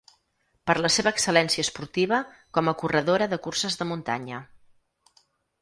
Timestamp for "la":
0.85-0.89